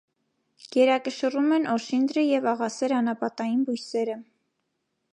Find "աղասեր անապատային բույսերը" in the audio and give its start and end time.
2.55-4.21